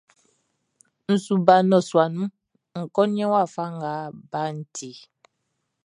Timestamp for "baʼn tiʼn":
4.31-5.01